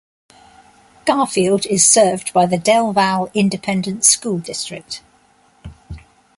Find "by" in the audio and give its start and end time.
2.33-2.47